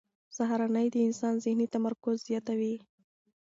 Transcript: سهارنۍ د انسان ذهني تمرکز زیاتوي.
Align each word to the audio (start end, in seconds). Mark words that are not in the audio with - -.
سهارنۍ 0.35 0.87
د 0.91 0.95
انسان 1.07 1.35
ذهني 1.43 1.67
تمرکز 1.75 2.15
زیاتوي. 2.27 2.75